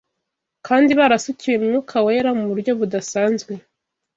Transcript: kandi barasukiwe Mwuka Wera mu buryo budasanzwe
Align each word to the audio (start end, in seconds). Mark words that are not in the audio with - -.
kandi 0.67 0.91
barasukiwe 0.99 1.55
Mwuka 1.65 1.95
Wera 2.05 2.29
mu 2.39 2.45
buryo 2.51 2.71
budasanzwe 2.79 3.53